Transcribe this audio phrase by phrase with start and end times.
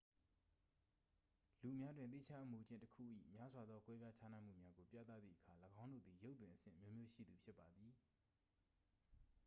[1.61, 2.99] လူများတွင် သီးခြားအမူအကျင့်တစ်ခု၏
[3.35, 5.51] များစွာသော ကွဲပြားခြားနားမှုများကိုပြသသည့်အခါ
[5.83, 7.91] ၎င်းတို့သည် ရုပ်သွင်အဆင့်အမျိုးမျိုးရှိသူဖြစ်ပါသည်